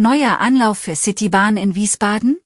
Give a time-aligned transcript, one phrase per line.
[0.00, 2.38] Neuer Anlauf für Citybahn in Wiesbaden?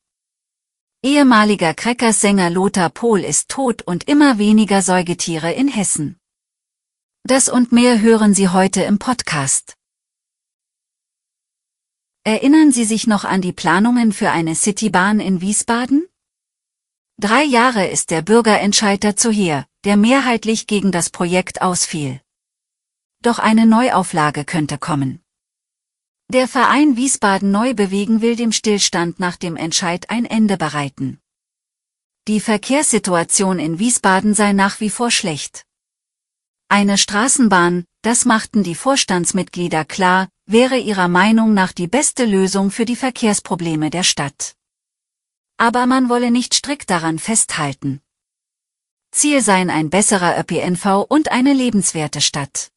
[1.05, 6.19] Ehemaliger Crackers-Sänger Lothar Pohl ist tot und immer weniger Säugetiere in Hessen.
[7.25, 9.77] Das und mehr hören Sie heute im Podcast.
[12.25, 16.09] Erinnern Sie sich noch an die Planungen für eine Citybahn in Wiesbaden?
[17.19, 22.23] Drei Jahre ist der Bürgerentscheid dazu her, der mehrheitlich gegen das Projekt ausfiel.
[23.21, 25.22] Doch eine Neuauflage könnte kommen.
[26.33, 31.21] Der Verein Wiesbaden neu bewegen will dem Stillstand nach dem Entscheid ein Ende bereiten.
[32.27, 35.67] Die Verkehrssituation in Wiesbaden sei nach wie vor schlecht.
[36.69, 42.87] Eine Straßenbahn, das machten die Vorstandsmitglieder klar, wäre ihrer Meinung nach die beste Lösung für
[42.87, 44.55] die Verkehrsprobleme der Stadt.
[45.59, 48.01] Aber man wolle nicht strikt daran festhalten.
[49.11, 52.71] Ziel seien ein besserer ÖPNV und eine lebenswerte Stadt.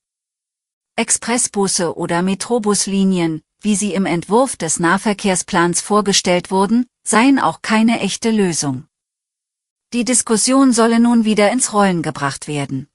[0.98, 8.30] Expressbusse oder Metrobuslinien, wie sie im Entwurf des Nahverkehrsplans vorgestellt wurden, seien auch keine echte
[8.30, 8.86] Lösung.
[9.92, 12.88] Die Diskussion solle nun wieder ins Rollen gebracht werden.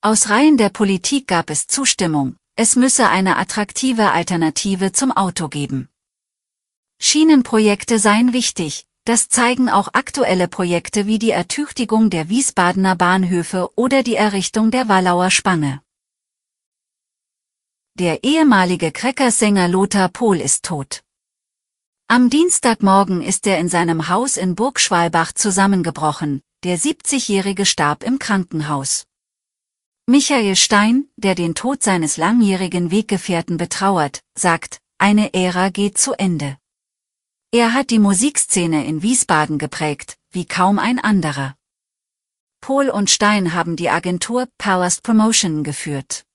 [0.00, 5.90] Aus Reihen der Politik gab es Zustimmung, es müsse eine attraktive Alternative zum Auto geben.
[6.98, 14.02] Schienenprojekte seien wichtig, das zeigen auch aktuelle Projekte wie die Ertüchtigung der Wiesbadener Bahnhöfe oder
[14.02, 15.82] die Errichtung der Wallauer Spange.
[17.98, 21.02] Der ehemalige Crackers-Sänger Lothar Pohl ist tot.
[22.06, 29.08] Am Dienstagmorgen ist er in seinem Haus in Burgschwalbach zusammengebrochen, der 70-Jährige starb im Krankenhaus.
[30.06, 36.56] Michael Stein, der den Tod seines langjährigen Weggefährten betrauert, sagt, eine Ära geht zu Ende.
[37.50, 41.56] Er hat die Musikszene in Wiesbaden geprägt, wie kaum ein anderer.
[42.60, 46.27] Pohl und Stein haben die Agentur Palast Promotion geführt.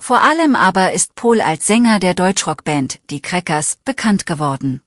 [0.00, 4.80] Vor allem aber ist Pohl als Sänger der Deutschrockband Die Crackers bekannt geworden.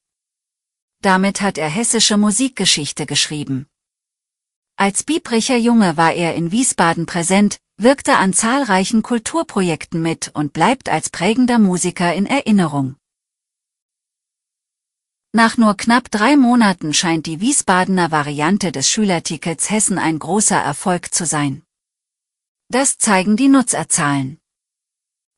[1.02, 3.68] Damit hat er hessische Musikgeschichte geschrieben.
[4.76, 10.90] Als Biebricher Junge war er in Wiesbaden präsent, wirkte an zahlreichen Kulturprojekten mit und bleibt
[10.90, 12.96] als prägender Musiker in Erinnerung.
[15.32, 21.14] Nach nur knapp drei Monaten scheint die Wiesbadener Variante des Schülertickets Hessen ein großer Erfolg
[21.14, 21.62] zu sein.
[22.70, 24.40] Das zeigen die Nutzerzahlen.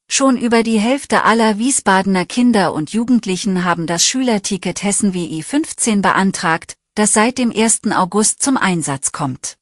[0.07, 6.01] Schon über die Hälfte aller Wiesbadener Kinder und Jugendlichen haben das Schülerticket Hessen WI 15
[6.01, 7.91] beantragt, das seit dem 1.
[7.91, 9.57] August zum Einsatz kommt.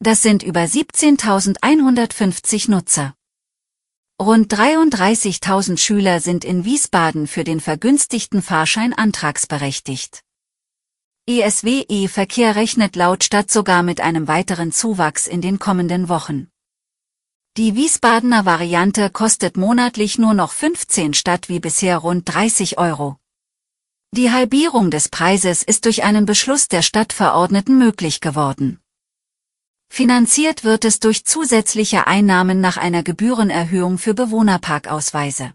[0.00, 3.14] Das sind über 17.150 Nutzer.
[4.20, 10.20] Rund 33.000 Schüler sind in Wiesbaden für den vergünstigten Fahrschein antragsberechtigt.
[11.26, 16.48] ESWE Verkehr rechnet laut Stadt sogar mit einem weiteren Zuwachs in den kommenden Wochen.
[17.56, 23.16] Die Wiesbadener Variante kostet monatlich nur noch 15 statt wie bisher rund 30 Euro.
[24.10, 28.80] Die Halbierung des Preises ist durch einen Beschluss der Stadtverordneten möglich geworden.
[29.88, 35.54] Finanziert wird es durch zusätzliche Einnahmen nach einer Gebührenerhöhung für Bewohnerparkausweise.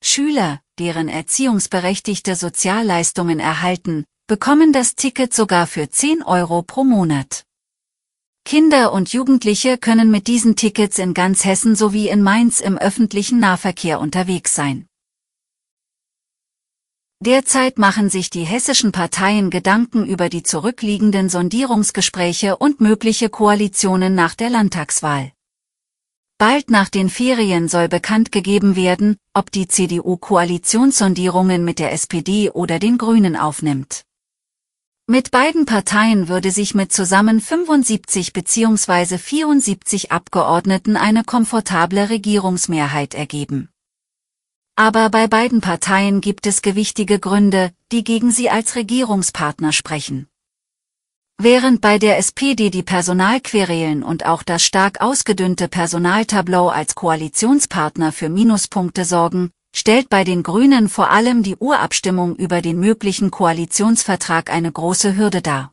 [0.00, 7.44] Schüler, deren erziehungsberechtigte Sozialleistungen erhalten, bekommen das Ticket sogar für 10 Euro pro Monat.
[8.46, 13.40] Kinder und Jugendliche können mit diesen Tickets in ganz Hessen sowie in Mainz im öffentlichen
[13.40, 14.86] Nahverkehr unterwegs sein.
[17.20, 24.34] Derzeit machen sich die hessischen Parteien Gedanken über die zurückliegenden Sondierungsgespräche und mögliche Koalitionen nach
[24.34, 25.32] der Landtagswahl.
[26.36, 32.50] Bald nach den Ferien soll bekannt gegeben werden, ob die CDU Koalitionssondierungen mit der SPD
[32.50, 34.04] oder den Grünen aufnimmt.
[35.06, 39.18] Mit beiden Parteien würde sich mit zusammen 75 bzw.
[39.18, 43.68] 74 Abgeordneten eine komfortable Regierungsmehrheit ergeben.
[44.76, 50.26] Aber bei beiden Parteien gibt es gewichtige Gründe, die gegen sie als Regierungspartner sprechen.
[51.36, 58.30] Während bei der SPD die Personalquerelen und auch das stark ausgedünnte Personaltableau als Koalitionspartner für
[58.30, 64.72] Minuspunkte sorgen, stellt bei den Grünen vor allem die Urabstimmung über den möglichen Koalitionsvertrag eine
[64.72, 65.72] große Hürde dar.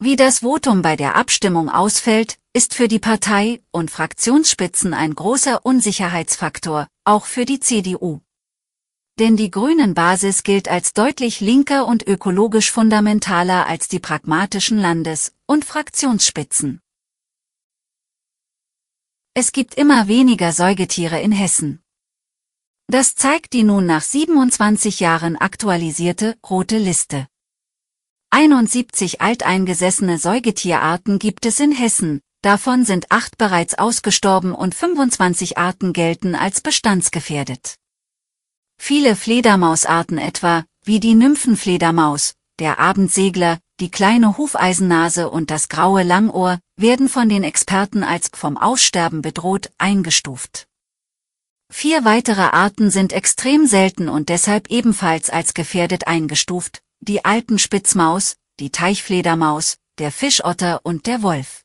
[0.00, 5.64] Wie das Votum bei der Abstimmung ausfällt, ist für die Partei und Fraktionsspitzen ein großer
[5.64, 8.20] Unsicherheitsfaktor, auch für die CDU.
[9.18, 15.32] denn die grünen Basis gilt als deutlich linker und ökologisch fundamentaler als die pragmatischen Landes-
[15.46, 16.80] und Fraktionsspitzen.
[19.34, 21.82] Es gibt immer weniger Säugetiere in Hessen.
[22.90, 27.26] Das zeigt die nun nach 27 Jahren aktualisierte rote Liste.
[28.30, 35.92] 71 alteingesessene Säugetierarten gibt es in Hessen, davon sind acht bereits ausgestorben und 25 Arten
[35.92, 37.74] gelten als bestandsgefährdet.
[38.80, 46.58] Viele Fledermausarten etwa, wie die Nymphenfledermaus, der Abendsegler, die kleine Hufeisennase und das graue Langohr,
[46.76, 50.67] werden von den Experten als vom Aussterben bedroht eingestuft.
[51.70, 58.70] Vier weitere Arten sind extrem selten und deshalb ebenfalls als gefährdet eingestuft, die Alpenspitzmaus, die
[58.70, 61.64] Teichfledermaus, der Fischotter und der Wolf.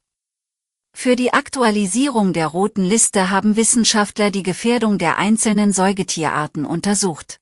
[0.96, 7.40] Für die Aktualisierung der roten Liste haben Wissenschaftler die Gefährdung der einzelnen Säugetierarten untersucht.